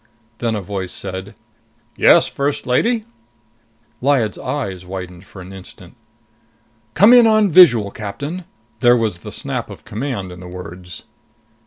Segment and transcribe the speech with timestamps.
[0.39, 1.35] Then a voice said,
[1.95, 3.05] "Yes, First Lady?"
[4.01, 5.95] Lyad's eyes widened for an instant.
[6.95, 8.45] "Come in on visual, Captain!"
[8.79, 11.03] There was the snap of command in the words.